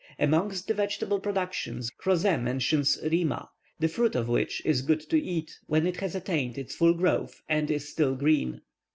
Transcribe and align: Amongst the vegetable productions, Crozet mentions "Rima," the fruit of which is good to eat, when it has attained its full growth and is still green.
Amongst 0.17 0.67
the 0.67 0.73
vegetable 0.73 1.19
productions, 1.19 1.91
Crozet 1.91 2.41
mentions 2.41 2.97
"Rima," 3.03 3.51
the 3.79 3.87
fruit 3.87 4.15
of 4.15 4.27
which 4.29 4.59
is 4.65 4.81
good 4.81 5.07
to 5.11 5.21
eat, 5.21 5.59
when 5.67 5.85
it 5.85 5.97
has 5.97 6.15
attained 6.15 6.57
its 6.57 6.73
full 6.75 6.95
growth 6.95 7.39
and 7.47 7.69
is 7.69 7.87
still 7.89 8.15
green. 8.15 8.61